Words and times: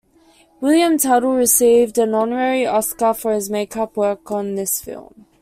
William 0.61 0.97
Tuttle 0.97 1.35
received 1.35 1.99
an 1.99 2.15
honorary 2.15 2.65
Oscar 2.65 3.13
for 3.13 3.33
his 3.33 3.51
makeup 3.51 3.95
work 3.95 4.31
on 4.31 4.55
this 4.55 4.81
film. 4.81 5.27